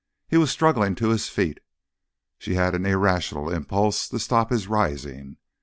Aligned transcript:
He 0.27 0.35
was 0.35 0.49
struggling 0.49 0.95
to 0.95 1.09
his 1.09 1.29
feet. 1.29 1.59
She 2.39 2.55
had 2.55 2.73
an 2.73 2.87
irrational 2.87 3.51
impulse 3.53 4.09
to 4.09 4.17
stop 4.17 4.49
his 4.49 4.65
rising. 4.67 5.37